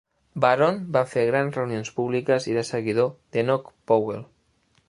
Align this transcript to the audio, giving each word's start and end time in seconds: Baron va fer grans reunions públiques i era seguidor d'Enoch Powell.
Baron 0.45 0.79
va 0.95 1.03
fer 1.11 1.25
grans 1.27 1.59
reunions 1.59 1.93
públiques 1.99 2.49
i 2.49 2.57
era 2.57 2.65
seguidor 2.71 3.15
d'Enoch 3.37 3.73
Powell. 3.93 4.29